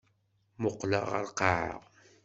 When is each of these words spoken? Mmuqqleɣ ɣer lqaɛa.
Mmuqqleɣ 0.59 1.05
ɣer 1.11 1.23
lqaɛa. 1.29 1.77